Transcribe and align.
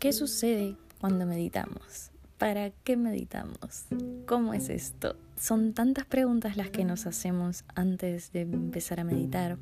¿Qué 0.00 0.14
sucede 0.14 0.76
cuando 0.98 1.26
meditamos? 1.26 2.10
¿Para 2.38 2.70
qué 2.70 2.96
meditamos? 2.96 3.84
¿Cómo 4.26 4.54
es 4.54 4.70
esto? 4.70 5.14
Son 5.38 5.74
tantas 5.74 6.06
preguntas 6.06 6.56
las 6.56 6.70
que 6.70 6.86
nos 6.86 7.04
hacemos 7.04 7.64
antes 7.74 8.32
de 8.32 8.40
empezar 8.40 8.98
a 8.98 9.04
meditar. 9.04 9.58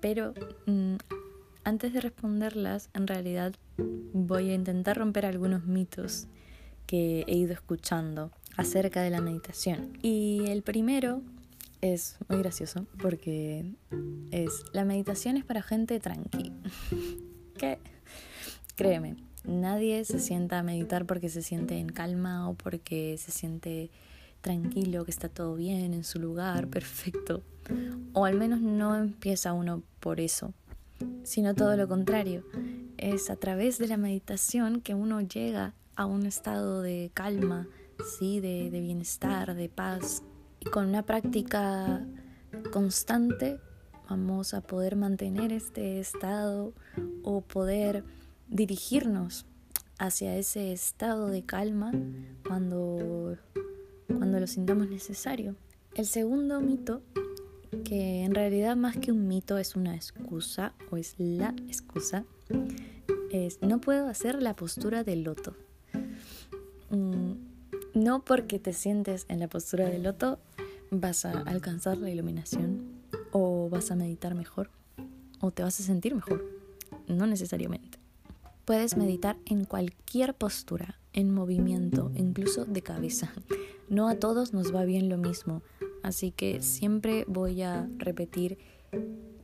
Pero 0.00 0.32
mm, 0.64 0.94
antes 1.64 1.92
de 1.92 2.00
responderlas, 2.00 2.88
en 2.94 3.06
realidad 3.06 3.52
voy 3.76 4.48
a 4.48 4.54
intentar 4.54 4.96
romper 4.96 5.26
algunos 5.26 5.66
mitos 5.66 6.26
que 6.86 7.24
he 7.26 7.36
ido 7.36 7.52
escuchando 7.52 8.30
acerca 8.56 9.02
de 9.02 9.10
la 9.10 9.20
meditación. 9.20 9.98
Y 10.00 10.46
el 10.46 10.62
primero 10.62 11.20
es 11.82 12.16
muy 12.30 12.38
gracioso 12.38 12.86
porque 13.02 13.66
es 14.30 14.64
la 14.72 14.86
meditación 14.86 15.36
es 15.36 15.44
para 15.44 15.60
gente 15.60 16.00
tranqui. 16.00 16.54
Créeme, 18.84 19.16
nadie 19.44 20.04
se 20.04 20.18
sienta 20.18 20.58
a 20.58 20.62
meditar 20.62 21.06
porque 21.06 21.30
se 21.30 21.40
siente 21.40 21.78
en 21.78 21.88
calma 21.88 22.50
o 22.50 22.54
porque 22.54 23.16
se 23.16 23.30
siente 23.30 23.90
tranquilo, 24.42 25.06
que 25.06 25.10
está 25.10 25.30
todo 25.30 25.54
bien 25.56 25.94
en 25.94 26.04
su 26.04 26.18
lugar, 26.18 26.68
perfecto. 26.68 27.42
O 28.12 28.26
al 28.26 28.36
menos 28.38 28.60
no 28.60 28.94
empieza 28.94 29.54
uno 29.54 29.82
por 30.00 30.20
eso, 30.20 30.52
sino 31.22 31.54
todo 31.54 31.78
lo 31.78 31.88
contrario. 31.88 32.44
Es 32.98 33.30
a 33.30 33.36
través 33.36 33.78
de 33.78 33.88
la 33.88 33.96
meditación 33.96 34.82
que 34.82 34.94
uno 34.94 35.22
llega 35.22 35.72
a 35.96 36.04
un 36.04 36.26
estado 36.26 36.82
de 36.82 37.10
calma, 37.14 37.66
¿sí? 38.18 38.40
de, 38.40 38.70
de 38.70 38.80
bienestar, 38.80 39.54
de 39.54 39.70
paz. 39.70 40.22
Y 40.60 40.66
con 40.66 40.88
una 40.88 41.04
práctica 41.04 42.06
constante 42.70 43.58
vamos 44.10 44.52
a 44.52 44.60
poder 44.60 44.94
mantener 44.96 45.54
este 45.54 46.00
estado 46.00 46.74
o 47.22 47.40
poder 47.40 48.04
dirigirnos 48.48 49.46
hacia 49.98 50.36
ese 50.36 50.72
estado 50.72 51.28
de 51.28 51.42
calma 51.42 51.92
cuando, 52.46 53.36
cuando 54.08 54.40
lo 54.40 54.46
sintamos 54.46 54.88
necesario. 54.88 55.56
El 55.94 56.06
segundo 56.06 56.60
mito, 56.60 57.02
que 57.84 58.24
en 58.24 58.34
realidad 58.34 58.76
más 58.76 58.96
que 58.96 59.12
un 59.12 59.28
mito 59.28 59.58
es 59.58 59.76
una 59.76 59.94
excusa 59.94 60.72
o 60.90 60.96
es 60.96 61.14
la 61.18 61.54
excusa, 61.68 62.24
es 63.30 63.60
no 63.62 63.80
puedo 63.80 64.08
hacer 64.08 64.42
la 64.42 64.54
postura 64.54 65.04
del 65.04 65.22
loto. 65.22 65.54
Mm, 66.90 67.32
no 67.94 68.24
porque 68.24 68.58
te 68.58 68.72
sientes 68.72 69.26
en 69.28 69.40
la 69.40 69.48
postura 69.48 69.88
del 69.88 70.02
loto 70.02 70.38
vas 70.90 71.24
a 71.24 71.30
alcanzar 71.42 71.98
la 71.98 72.10
iluminación 72.10 73.04
o 73.32 73.68
vas 73.68 73.90
a 73.90 73.96
meditar 73.96 74.34
mejor 74.34 74.70
o 75.40 75.50
te 75.50 75.62
vas 75.62 75.78
a 75.80 75.82
sentir 75.82 76.14
mejor. 76.14 76.44
No 77.06 77.26
necesariamente. 77.26 77.93
Puedes 78.64 78.96
meditar 78.96 79.36
en 79.46 79.64
cualquier 79.64 80.34
postura, 80.34 80.98
en 81.12 81.32
movimiento, 81.32 82.10
incluso 82.14 82.64
de 82.64 82.82
cabeza. 82.82 83.32
No 83.88 84.08
a 84.08 84.14
todos 84.16 84.52
nos 84.52 84.74
va 84.74 84.84
bien 84.84 85.08
lo 85.08 85.18
mismo, 85.18 85.62
así 86.02 86.30
que 86.30 86.62
siempre 86.62 87.24
voy 87.28 87.62
a 87.62 87.88
repetir 87.98 88.58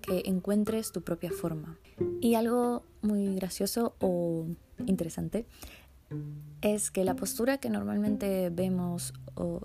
que 0.00 0.22
encuentres 0.24 0.92
tu 0.92 1.02
propia 1.02 1.30
forma. 1.30 1.78
Y 2.20 2.34
algo 2.34 2.82
muy 3.02 3.34
gracioso 3.34 3.94
o 4.00 4.46
interesante 4.86 5.46
es 6.62 6.90
que 6.90 7.04
la 7.04 7.14
postura 7.14 7.58
que 7.58 7.70
normalmente 7.70 8.50
vemos 8.50 9.12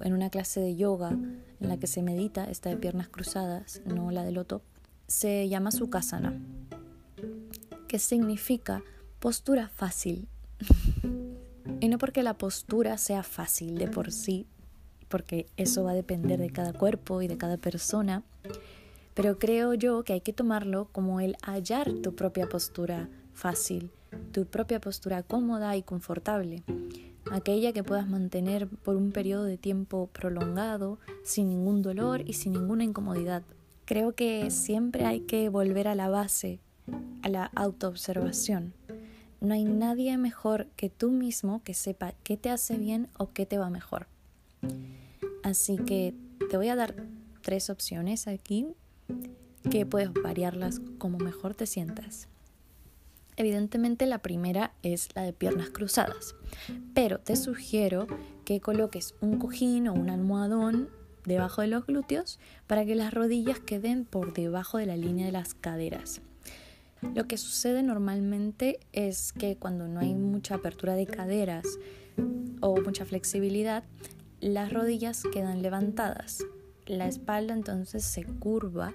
en 0.01 0.13
una 0.13 0.29
clase 0.29 0.59
de 0.59 0.75
yoga 0.75 1.11
en 1.11 1.69
la 1.69 1.77
que 1.77 1.87
se 1.87 2.03
medita, 2.03 2.43
esta 2.45 2.69
de 2.69 2.77
piernas 2.77 3.07
cruzadas, 3.07 3.81
no 3.85 4.11
la 4.11 4.23
de 4.23 4.31
loto, 4.31 4.61
se 5.07 5.47
llama 5.47 5.71
Sukhasana, 5.71 6.39
que 7.87 7.99
significa 7.99 8.83
postura 9.25 9.69
fácil. 9.69 10.27
y 11.79 11.87
no 11.87 11.97
porque 11.97 12.21
la 12.21 12.37
postura 12.37 12.99
sea 12.99 13.23
fácil 13.23 13.75
de 13.79 13.87
por 13.87 14.11
sí, 14.11 14.45
porque 15.07 15.47
eso 15.57 15.83
va 15.83 15.93
a 15.93 15.95
depender 15.95 16.39
de 16.39 16.51
cada 16.51 16.73
cuerpo 16.73 17.23
y 17.23 17.27
de 17.27 17.35
cada 17.35 17.57
persona, 17.57 18.21
pero 19.15 19.39
creo 19.39 19.73
yo 19.73 20.03
que 20.03 20.13
hay 20.13 20.21
que 20.21 20.31
tomarlo 20.31 20.89
como 20.91 21.21
el 21.21 21.37
hallar 21.41 21.91
tu 22.03 22.13
propia 22.13 22.47
postura 22.47 23.09
fácil, 23.33 23.89
tu 24.31 24.45
propia 24.45 24.79
postura 24.79 25.23
cómoda 25.23 25.75
y 25.75 25.81
confortable, 25.81 26.61
aquella 27.31 27.73
que 27.73 27.83
puedas 27.83 28.07
mantener 28.07 28.67
por 28.67 28.95
un 28.95 29.11
periodo 29.11 29.45
de 29.45 29.57
tiempo 29.57 30.07
prolongado, 30.13 30.99
sin 31.23 31.49
ningún 31.49 31.81
dolor 31.81 32.21
y 32.27 32.33
sin 32.33 32.53
ninguna 32.53 32.83
incomodidad. 32.83 33.41
Creo 33.85 34.13
que 34.13 34.51
siempre 34.51 35.05
hay 35.05 35.21
que 35.21 35.49
volver 35.49 35.87
a 35.87 35.95
la 35.95 36.09
base, 36.09 36.59
a 37.23 37.29
la 37.29 37.45
autoobservación. 37.55 38.84
No 39.45 39.53
hay 39.53 39.63
nadie 39.63 40.17
mejor 40.17 40.65
que 40.75 40.89
tú 40.89 41.11
mismo 41.11 41.61
que 41.63 41.75
sepa 41.75 42.15
qué 42.23 42.35
te 42.35 42.49
hace 42.49 42.77
bien 42.77 43.09
o 43.15 43.31
qué 43.31 43.45
te 43.45 43.59
va 43.59 43.69
mejor. 43.69 44.07
Así 45.43 45.77
que 45.77 46.15
te 46.49 46.57
voy 46.57 46.69
a 46.69 46.75
dar 46.75 46.95
tres 47.43 47.69
opciones 47.69 48.27
aquí 48.27 48.65
que 49.69 49.85
puedes 49.85 50.11
variarlas 50.11 50.81
como 50.97 51.19
mejor 51.19 51.53
te 51.53 51.67
sientas. 51.67 52.27
Evidentemente 53.35 54.07
la 54.07 54.17
primera 54.17 54.73
es 54.81 55.09
la 55.13 55.21
de 55.21 55.31
piernas 55.31 55.69
cruzadas, 55.69 56.33
pero 56.95 57.19
te 57.19 57.35
sugiero 57.35 58.07
que 58.45 58.61
coloques 58.61 59.13
un 59.21 59.37
cojín 59.37 59.87
o 59.87 59.93
un 59.93 60.09
almohadón 60.09 60.89
debajo 61.23 61.61
de 61.61 61.67
los 61.67 61.85
glúteos 61.85 62.39
para 62.65 62.83
que 62.83 62.95
las 62.95 63.13
rodillas 63.13 63.59
queden 63.59 64.05
por 64.05 64.33
debajo 64.33 64.79
de 64.79 64.87
la 64.87 64.97
línea 64.97 65.27
de 65.27 65.33
las 65.33 65.53
caderas. 65.53 66.23
Lo 67.13 67.27
que 67.27 67.37
sucede 67.37 67.83
normalmente 67.83 68.79
es 68.91 69.31
que 69.31 69.57
cuando 69.57 69.87
no 69.87 69.99
hay 69.99 70.13
mucha 70.13 70.55
apertura 70.55 70.95
de 70.95 71.05
caderas 71.05 71.65
o 72.61 72.81
mucha 72.81 73.05
flexibilidad, 73.05 73.83
las 74.41 74.71
rodillas 74.73 75.23
quedan 75.31 75.61
levantadas. 75.61 76.43
La 76.85 77.07
espalda 77.07 77.53
entonces 77.53 78.03
se 78.03 78.23
curva 78.25 78.93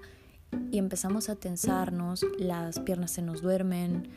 y 0.70 0.78
empezamos 0.78 1.28
a 1.28 1.36
tensarnos, 1.36 2.24
las 2.38 2.78
piernas 2.80 3.12
se 3.12 3.22
nos 3.22 3.42
duermen 3.42 4.08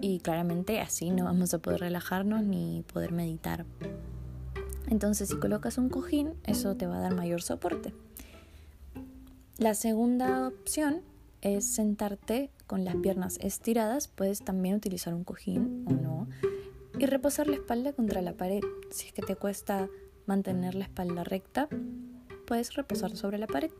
y 0.00 0.18
claramente 0.20 0.80
así 0.80 1.10
no 1.10 1.24
vamos 1.24 1.54
a 1.54 1.58
poder 1.58 1.80
relajarnos 1.80 2.42
ni 2.42 2.84
poder 2.92 3.12
meditar. 3.12 3.64
Entonces 4.88 5.28
si 5.28 5.36
colocas 5.36 5.78
un 5.78 5.88
cojín, 5.88 6.34
eso 6.44 6.76
te 6.76 6.86
va 6.86 6.98
a 6.98 7.00
dar 7.00 7.14
mayor 7.14 7.42
soporte. 7.42 7.94
La 9.56 9.74
segunda 9.74 10.48
opción 10.48 11.02
es 11.44 11.66
sentarte 11.66 12.50
con 12.66 12.84
las 12.84 12.96
piernas 12.96 13.38
estiradas, 13.40 14.08
puedes 14.08 14.42
también 14.42 14.74
utilizar 14.74 15.14
un 15.14 15.24
cojín 15.24 15.84
o 15.86 15.92
no, 15.92 16.28
y 16.98 17.06
reposar 17.06 17.46
la 17.46 17.56
espalda 17.56 17.92
contra 17.92 18.22
la 18.22 18.32
pared. 18.32 18.62
Si 18.90 19.06
es 19.06 19.12
que 19.12 19.22
te 19.22 19.36
cuesta 19.36 19.88
mantener 20.26 20.74
la 20.74 20.84
espalda 20.84 21.22
recta, 21.22 21.68
puedes 22.46 22.74
reposar 22.74 23.16
sobre 23.16 23.38
la 23.38 23.46
pared. 23.46 23.70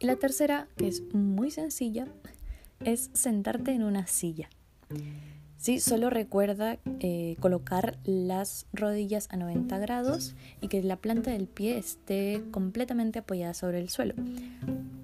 Y 0.00 0.06
la 0.06 0.16
tercera, 0.16 0.68
que 0.76 0.88
es 0.88 1.02
muy 1.14 1.50
sencilla, 1.50 2.08
es 2.84 3.10
sentarte 3.12 3.72
en 3.72 3.84
una 3.84 4.08
silla. 4.08 4.50
Sí, 5.58 5.78
solo 5.78 6.10
recuerda 6.10 6.78
eh, 6.98 7.36
colocar 7.38 7.98
las 8.02 8.66
rodillas 8.72 9.28
a 9.30 9.36
90 9.36 9.78
grados 9.78 10.34
y 10.60 10.66
que 10.66 10.82
la 10.82 10.96
planta 10.96 11.30
del 11.30 11.46
pie 11.46 11.78
esté 11.78 12.42
completamente 12.50 13.20
apoyada 13.20 13.54
sobre 13.54 13.78
el 13.78 13.88
suelo 13.88 14.14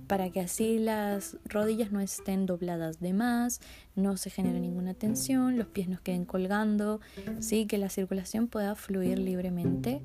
para 0.09 0.31
que 0.31 0.41
así 0.41 0.79
las 0.79 1.37
rodillas 1.45 1.93
no 1.93 2.01
estén 2.01 2.47
dobladas 2.47 2.99
de 2.99 3.13
más, 3.13 3.61
no 3.95 4.17
se 4.17 4.31
genere 4.31 4.59
ninguna 4.59 4.95
tensión, 4.95 5.59
los 5.59 5.69
pies 5.69 5.89
no 5.89 6.03
queden 6.03 6.25
colgando, 6.25 7.01
sí, 7.41 7.67
que 7.67 7.77
la 7.77 7.91
circulación 7.91 8.49
pueda 8.49 8.75
fluir 8.75 9.19
libremente. 9.19 10.03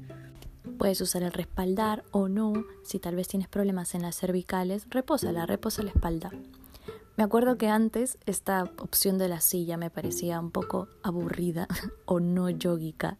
Puedes 0.77 0.99
usar 1.01 1.23
el 1.23 1.31
respaldar 1.31 2.03
o 2.11 2.27
no, 2.27 2.53
si 2.83 2.99
tal 2.99 3.15
vez 3.15 3.29
tienes 3.29 3.47
problemas 3.47 3.95
en 3.95 4.01
las 4.01 4.17
cervicales, 4.17 4.85
repósala, 4.89 5.45
reposa 5.45 5.83
la 5.83 5.91
espalda. 5.91 6.31
Me 7.15 7.23
acuerdo 7.23 7.57
que 7.57 7.69
antes 7.69 8.17
esta 8.25 8.63
opción 8.79 9.17
de 9.17 9.29
la 9.29 9.39
silla 9.39 9.77
me 9.77 9.89
parecía 9.89 10.39
un 10.39 10.51
poco 10.51 10.89
aburrida 11.01 11.67
o 12.05 12.19
no 12.19 12.49
yógica, 12.49 13.17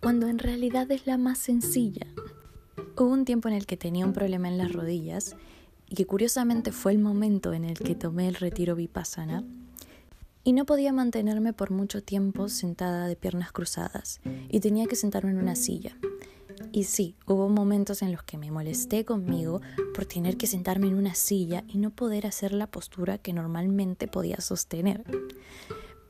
cuando 0.00 0.28
en 0.28 0.38
realidad 0.38 0.90
es 0.92 1.06
la 1.06 1.18
más 1.18 1.38
sencilla. 1.38 2.06
Hubo 2.96 3.08
un 3.08 3.24
tiempo 3.24 3.48
en 3.48 3.54
el 3.54 3.66
que 3.66 3.76
tenía 3.76 4.06
un 4.06 4.12
problema 4.12 4.48
en 4.48 4.58
las 4.58 4.72
rodillas 4.72 5.36
y 5.90 5.96
que 5.96 6.06
curiosamente 6.06 6.70
fue 6.72 6.92
el 6.92 7.00
momento 7.00 7.52
en 7.52 7.64
el 7.64 7.76
que 7.76 7.96
tomé 7.96 8.28
el 8.28 8.36
retiro 8.36 8.76
vipassana, 8.76 9.44
y 10.44 10.52
no 10.52 10.64
podía 10.64 10.92
mantenerme 10.92 11.52
por 11.52 11.70
mucho 11.70 12.02
tiempo 12.02 12.48
sentada 12.48 13.06
de 13.06 13.16
piernas 13.16 13.52
cruzadas, 13.52 14.20
y 14.48 14.60
tenía 14.60 14.86
que 14.86 14.96
sentarme 14.96 15.32
en 15.32 15.38
una 15.38 15.56
silla. 15.56 15.96
Y 16.72 16.84
sí, 16.84 17.16
hubo 17.26 17.48
momentos 17.48 18.02
en 18.02 18.12
los 18.12 18.22
que 18.22 18.38
me 18.38 18.52
molesté 18.52 19.04
conmigo 19.04 19.60
por 19.92 20.06
tener 20.06 20.36
que 20.36 20.46
sentarme 20.46 20.86
en 20.86 20.94
una 20.94 21.14
silla 21.14 21.64
y 21.66 21.78
no 21.78 21.90
poder 21.90 22.26
hacer 22.26 22.52
la 22.52 22.68
postura 22.68 23.18
que 23.18 23.32
normalmente 23.32 24.06
podía 24.06 24.40
sostener. 24.40 25.02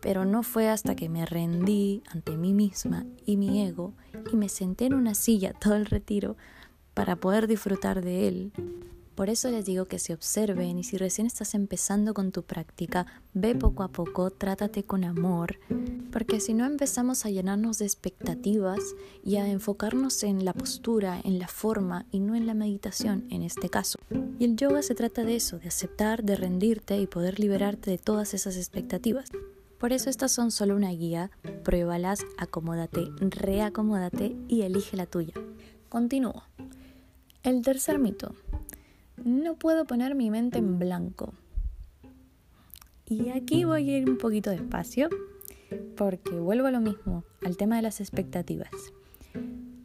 Pero 0.01 0.25
no 0.25 0.43
fue 0.43 0.69
hasta 0.69 0.95
que 0.95 1.09
me 1.09 1.25
rendí 1.25 2.03
ante 2.11 2.37
mí 2.37 2.53
misma 2.53 3.07
y 3.25 3.37
mi 3.37 3.63
ego 3.63 3.95
y 4.33 4.37
me 4.37 4.49
senté 4.49 4.87
en 4.87 4.95
una 4.95 5.15
silla 5.15 5.55
todo 5.55 5.77
el 5.77 5.87
retiro 5.87 6.37
para 6.95 7.17
poder 7.17 7.47
disfrutar 7.47 8.03
de 8.03 8.29
él 8.29 8.53
Por 9.15 9.29
eso 9.29 9.51
les 9.51 9.67
digo 9.67 9.85
que 9.85 9.99
se 9.99 10.15
observen 10.15 10.79
y 10.79 10.85
si 10.85 10.97
recién 10.97 11.27
estás 11.27 11.55
empezando 11.55 12.15
con 12.15 12.33
tu 12.33 12.43
práctica, 12.43 13.07
ve 13.35 13.55
poco 13.55 13.83
a 13.83 13.89
poco, 13.89 14.31
trátate 14.31 14.83
con 14.85 15.05
amor, 15.05 15.59
porque 16.11 16.41
si 16.41 16.55
no 16.55 16.65
empezamos 16.65 17.27
a 17.27 17.31
llenarnos 17.31 17.79
de 17.79 17.85
expectativas 17.85 18.81
y 19.23 19.37
a 19.37 19.47
enfocarnos 19.47 20.23
en 20.23 20.45
la 20.45 20.55
postura, 20.55 21.21
en 21.23 21.39
la 21.39 21.49
forma 21.49 22.07
y 22.11 22.21
no 22.21 22.35
en 22.35 22.47
la 22.47 22.55
meditación 22.55 23.27
en 23.31 23.43
este 23.43 23.69
caso. 23.69 23.99
Y 24.39 24.45
el 24.45 24.57
yoga 24.57 24.83
se 24.83 24.95
trata 24.95 25.25
de 25.25 25.37
eso, 25.37 25.59
de 25.59 25.69
aceptar, 25.69 26.25
de 26.25 26.37
rendirte 26.37 26.99
y 26.99 27.07
poder 27.07 27.39
liberarte 27.39 27.91
de 27.91 27.99
todas 27.99 28.33
esas 28.33 28.57
expectativas. 28.57 29.31
Por 29.79 29.93
eso 29.93 30.11
estas 30.11 30.33
son 30.33 30.51
solo 30.51 30.77
una 30.77 30.91
guía, 30.91 31.31
pruébalas, 31.65 32.21
acomódate, 32.37 33.09
reacomódate 33.21 34.37
y 34.49 34.63
elige 34.63 34.97
la 34.97 35.07
tuya. 35.07 35.35
Continúo. 35.89 36.45
El 37.43 37.63
tercer 37.63 37.99
mito. 37.99 38.35
No 39.31 39.55
puedo 39.55 39.85
poner 39.85 40.17
mi 40.17 40.29
mente 40.29 40.59
en 40.59 40.81
blanco. 40.81 41.35
Y 43.07 43.29
aquí 43.29 43.65
voy 43.65 43.89
a 43.89 43.99
ir 43.99 44.11
un 44.11 44.19
poquito 44.19 44.51
despacio 44.51 45.09
porque 45.97 46.33
vuelvo 46.33 46.67
a 46.67 46.73
lo 46.73 46.81
mismo, 46.81 47.23
al 47.45 47.57
tema 47.57 47.77
de 47.77 47.83
las 47.83 48.01
expectativas. 48.01 48.71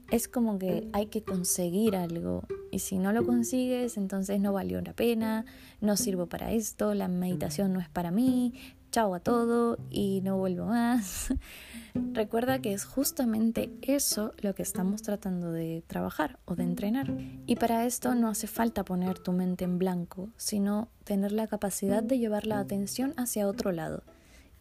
Es 0.09 0.27
como 0.27 0.57
que 0.57 0.87
hay 0.93 1.07
que 1.07 1.21
conseguir 1.21 1.95
algo 1.95 2.41
y 2.71 2.79
si 2.79 2.97
no 2.97 3.13
lo 3.13 3.23
consigues 3.23 3.97
entonces 3.97 4.39
no 4.39 4.51
valió 4.51 4.81
la 4.81 4.93
pena, 4.93 5.45
no 5.79 5.95
sirvo 5.95 6.25
para 6.25 6.51
esto, 6.51 6.95
la 6.95 7.07
meditación 7.07 7.71
no 7.71 7.79
es 7.79 7.89
para 7.89 8.09
mí, 8.09 8.55
chao 8.95 9.13
a 9.13 9.19
todo 9.19 9.77
y 9.89 10.21
no 10.21 10.37
vuelvo 10.37 10.67
más. 10.67 11.27
Recuerda 12.13 12.59
que 12.59 12.71
es 12.71 12.85
justamente 12.85 13.69
eso 13.81 14.33
lo 14.37 14.55
que 14.55 14.63
estamos 14.63 15.01
tratando 15.01 15.51
de 15.51 15.83
trabajar 15.85 16.39
o 16.45 16.55
de 16.55 16.63
entrenar. 16.63 17.13
Y 17.45 17.57
para 17.57 17.85
esto 17.85 18.15
no 18.15 18.29
hace 18.29 18.47
falta 18.47 18.85
poner 18.85 19.19
tu 19.19 19.33
mente 19.33 19.65
en 19.65 19.79
blanco, 19.79 20.29
sino 20.37 20.87
tener 21.03 21.33
la 21.33 21.47
capacidad 21.47 22.03
de 22.03 22.19
llevar 22.19 22.47
la 22.47 22.59
atención 22.59 23.13
hacia 23.17 23.49
otro 23.49 23.73
lado. 23.73 24.01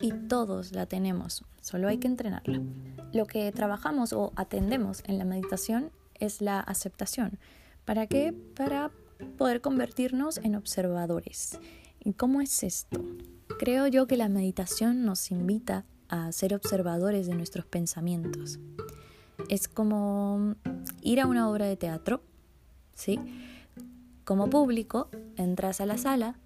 Y 0.00 0.10
todos 0.10 0.72
la 0.72 0.86
tenemos, 0.86 1.44
solo 1.60 1.86
hay 1.86 1.98
que 1.98 2.08
entrenarla. 2.08 2.60
Lo 3.12 3.26
que 3.26 3.52
trabajamos 3.52 4.12
o 4.12 4.32
atendemos 4.34 5.04
en 5.06 5.18
la 5.18 5.24
meditación 5.24 5.92
es 6.18 6.40
la 6.40 6.58
aceptación. 6.58 7.38
¿Para 7.84 8.08
qué? 8.08 8.34
Para 8.56 8.90
poder 9.38 9.60
convertirnos 9.60 10.38
en 10.38 10.56
observadores. 10.56 11.60
¿Y 12.00 12.14
cómo 12.14 12.40
es 12.40 12.64
esto? 12.64 13.00
Creo 13.64 13.86
yo 13.86 14.06
que 14.06 14.18
la 14.18 14.28
meditación 14.28 15.06
nos 15.06 15.30
invita 15.30 15.86
a 16.10 16.30
ser 16.32 16.52
observadores 16.52 17.26
de 17.26 17.34
nuestros 17.34 17.64
pensamientos. 17.64 18.58
Es 19.48 19.68
como 19.68 20.56
ir 21.00 21.18
a 21.18 21.26
una 21.26 21.48
obra 21.48 21.64
de 21.64 21.78
teatro, 21.78 22.20
¿sí? 22.92 23.18
Como 24.26 24.50
público, 24.50 25.08
entras 25.36 25.80
a 25.80 25.86
la 25.86 25.96
sala, 25.96 26.36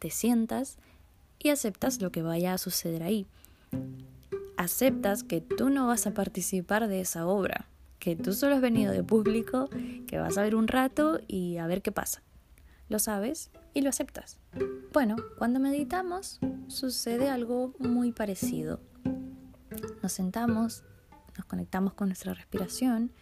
te 0.00 0.10
sientas 0.10 0.78
y 1.38 1.50
aceptas 1.50 2.02
lo 2.02 2.10
que 2.10 2.22
vaya 2.22 2.52
a 2.52 2.58
suceder 2.58 3.04
ahí. 3.04 3.28
Aceptas 4.56 5.22
que 5.22 5.40
tú 5.40 5.70
no 5.70 5.86
vas 5.86 6.08
a 6.08 6.14
participar 6.14 6.88
de 6.88 7.00
esa 7.00 7.28
obra, 7.28 7.68
que 8.00 8.16
tú 8.16 8.32
solo 8.32 8.56
has 8.56 8.60
venido 8.60 8.90
de 8.90 9.04
público, 9.04 9.70
que 10.08 10.18
vas 10.18 10.36
a 10.36 10.42
ver 10.42 10.56
un 10.56 10.66
rato 10.66 11.20
y 11.28 11.58
a 11.58 11.68
ver 11.68 11.80
qué 11.80 11.92
pasa. 11.92 12.24
Lo 12.88 12.98
sabes 12.98 13.52
y 13.72 13.82
lo 13.82 13.90
aceptas. 13.90 14.40
Bueno, 14.92 15.14
cuando 15.38 15.60
meditamos 15.60 16.40
sucede 16.66 17.28
algo 17.28 17.74
muy 17.78 18.10
parecido. 18.10 18.80
Nos 20.02 20.12
sentamos, 20.12 20.82
nos 21.36 21.46
conectamos 21.46 21.94
con 21.94 22.08
nuestra 22.08 22.34
respiración 22.34 23.12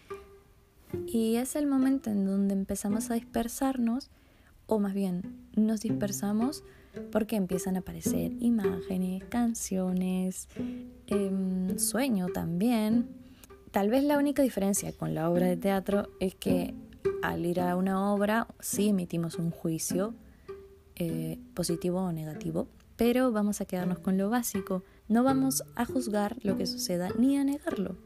y 1.07 1.37
es 1.37 1.57
el 1.57 1.67
momento 1.67 2.09
en 2.09 2.25
donde 2.25 2.55
empezamos 2.55 3.11
a 3.11 3.15
dispersarnos, 3.15 4.11
o 4.67 4.79
más 4.79 4.95
bien 4.95 5.47
nos 5.57 5.83
dispersamos 5.83 6.65
porque 7.13 7.37
empiezan 7.37 7.77
a 7.77 7.81
aparecer 7.81 8.33
imágenes, 8.41 9.25
canciones, 9.25 10.49
em, 11.07 11.79
sueño 11.79 12.29
también. 12.29 13.11
Tal 13.73 13.91
vez 13.91 14.05
la 14.05 14.17
única 14.17 14.43
diferencia 14.43 14.91
con 14.93 15.15
la 15.15 15.29
obra 15.29 15.47
de 15.47 15.59
teatro 15.59 16.09
es 16.19 16.35
que 16.35 16.75
al 17.23 17.45
ir 17.45 17.61
a 17.61 17.77
una 17.77 18.11
obra 18.11 18.49
sí 18.59 18.89
emitimos 18.89 19.35
un 19.35 19.51
juicio, 19.51 20.15
eh, 20.99 21.39
positivo 21.55 22.01
o 22.01 22.13
negativo, 22.13 22.69
pero 22.97 23.31
vamos 23.31 23.61
a 23.61 23.65
quedarnos 23.65 24.01
con 24.01 24.19
lo 24.19 24.29
básico. 24.31 24.83
No 25.09 25.23
vamos 25.23 25.63
a 25.77 25.85
juzgar 25.85 26.37
lo 26.43 26.57
que 26.57 26.67
suceda 26.67 27.11
ni 27.19 27.39
a 27.39 27.45
negarlo, 27.45 27.97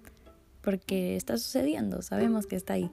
porque 0.60 1.16
está 1.16 1.38
sucediendo, 1.38 2.02
sabemos 2.02 2.46
que 2.46 2.56
está 2.56 2.74
ahí. 2.74 2.90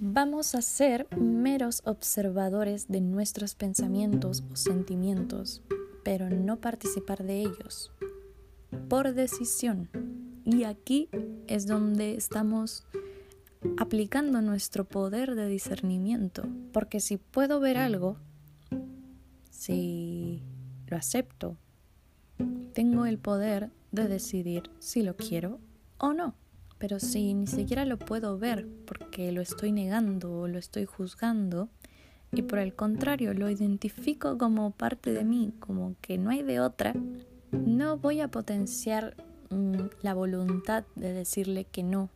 Vamos 0.00 0.54
a 0.54 0.62
ser 0.62 1.06
meros 1.16 1.82
observadores 1.84 2.88
de 2.88 3.00
nuestros 3.00 3.54
pensamientos 3.54 4.42
o 4.52 4.56
sentimientos, 4.56 5.62
pero 6.02 6.28
no 6.28 6.56
participar 6.60 7.22
de 7.22 7.40
ellos, 7.40 7.92
por 8.88 9.14
decisión. 9.14 9.88
Y 10.44 10.64
aquí 10.64 11.08
es 11.46 11.66
donde 11.66 12.16
estamos 12.16 12.84
aplicando 13.78 14.42
nuestro 14.42 14.84
poder 14.84 15.36
de 15.36 15.46
discernimiento, 15.46 16.48
porque 16.72 16.98
si 16.98 17.16
puedo 17.16 17.60
ver 17.60 17.78
algo, 17.78 18.16
si 19.62 20.42
lo 20.88 20.96
acepto, 20.96 21.56
tengo 22.72 23.06
el 23.06 23.18
poder 23.18 23.70
de 23.92 24.08
decidir 24.08 24.64
si 24.80 25.02
lo 25.02 25.14
quiero 25.16 25.60
o 25.98 26.12
no. 26.12 26.34
Pero 26.78 26.98
si 26.98 27.32
ni 27.32 27.46
siquiera 27.46 27.84
lo 27.84 27.96
puedo 27.96 28.38
ver 28.38 28.66
porque 28.86 29.30
lo 29.30 29.40
estoy 29.40 29.70
negando 29.70 30.32
o 30.32 30.48
lo 30.48 30.58
estoy 30.58 30.84
juzgando, 30.84 31.68
y 32.32 32.42
por 32.42 32.58
el 32.58 32.74
contrario 32.74 33.34
lo 33.34 33.48
identifico 33.50 34.36
como 34.36 34.72
parte 34.72 35.12
de 35.12 35.24
mí, 35.24 35.52
como 35.60 35.94
que 36.00 36.18
no 36.18 36.30
hay 36.30 36.42
de 36.42 36.58
otra, 36.58 36.94
no 37.52 37.98
voy 37.98 38.20
a 38.20 38.28
potenciar 38.28 39.14
mm, 39.50 39.76
la 40.00 40.14
voluntad 40.14 40.84
de 40.96 41.12
decirle 41.12 41.66
que 41.66 41.84
no 41.84 42.10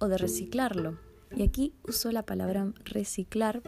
o 0.00 0.08
de 0.08 0.18
reciclarlo. 0.18 0.98
Y 1.34 1.44
aquí 1.44 1.72
uso 1.88 2.12
la 2.12 2.24
palabra 2.24 2.74
reciclar 2.84 3.62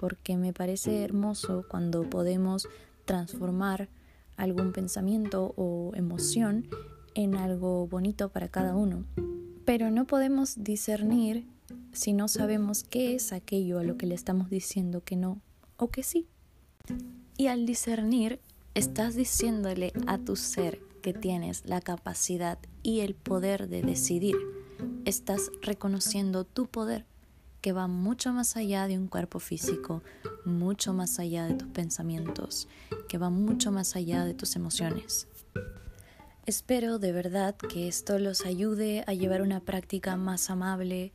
porque 0.00 0.38
me 0.38 0.54
parece 0.54 1.04
hermoso 1.04 1.66
cuando 1.68 2.08
podemos 2.08 2.66
transformar 3.04 3.90
algún 4.38 4.72
pensamiento 4.72 5.52
o 5.58 5.92
emoción 5.94 6.68
en 7.14 7.34
algo 7.34 7.86
bonito 7.86 8.30
para 8.30 8.48
cada 8.48 8.74
uno. 8.74 9.04
Pero 9.66 9.90
no 9.90 10.06
podemos 10.06 10.64
discernir 10.64 11.46
si 11.92 12.14
no 12.14 12.28
sabemos 12.28 12.82
qué 12.82 13.14
es 13.14 13.34
aquello 13.34 13.78
a 13.78 13.84
lo 13.84 13.98
que 13.98 14.06
le 14.06 14.14
estamos 14.14 14.48
diciendo 14.48 15.04
que 15.04 15.16
no 15.16 15.42
o 15.76 15.88
que 15.88 16.02
sí. 16.02 16.26
Y 17.36 17.48
al 17.48 17.66
discernir, 17.66 18.40
estás 18.74 19.16
diciéndole 19.16 19.92
a 20.06 20.16
tu 20.16 20.34
ser 20.34 20.80
que 21.02 21.12
tienes 21.12 21.66
la 21.66 21.82
capacidad 21.82 22.58
y 22.82 23.00
el 23.00 23.14
poder 23.14 23.68
de 23.68 23.82
decidir. 23.82 24.36
Estás 25.04 25.50
reconociendo 25.60 26.44
tu 26.44 26.68
poder 26.68 27.04
que 27.60 27.72
va 27.72 27.86
mucho 27.86 28.32
más 28.32 28.56
allá 28.56 28.86
de 28.86 28.98
un 28.98 29.06
cuerpo 29.06 29.38
físico, 29.38 30.02
mucho 30.44 30.92
más 30.92 31.18
allá 31.18 31.46
de 31.46 31.54
tus 31.54 31.68
pensamientos, 31.68 32.68
que 33.08 33.18
va 33.18 33.30
mucho 33.30 33.72
más 33.72 33.96
allá 33.96 34.24
de 34.24 34.34
tus 34.34 34.56
emociones. 34.56 35.28
Espero 36.46 36.98
de 36.98 37.12
verdad 37.12 37.54
que 37.56 37.86
esto 37.86 38.18
los 38.18 38.44
ayude 38.44 39.04
a 39.06 39.14
llevar 39.14 39.42
una 39.42 39.60
práctica 39.60 40.16
más 40.16 40.50
amable, 40.50 41.12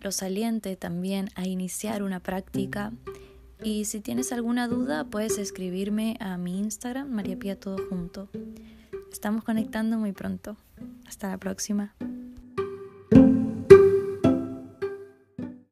los 0.00 0.22
aliente 0.22 0.76
también 0.76 1.28
a 1.34 1.46
iniciar 1.46 2.02
una 2.02 2.20
práctica 2.20 2.92
y 3.62 3.86
si 3.86 4.00
tienes 4.00 4.32
alguna 4.32 4.68
duda 4.68 5.04
puedes 5.04 5.38
escribirme 5.38 6.16
a 6.20 6.36
mi 6.36 6.58
Instagram, 6.58 7.08
María 7.08 7.38
Pía 7.38 7.58
Todo 7.58 7.78
Junto. 7.88 8.28
Estamos 9.10 9.44
conectando 9.44 9.98
muy 9.98 10.12
pronto. 10.12 10.56
Hasta 11.06 11.28
la 11.28 11.38
próxima. 11.38 11.94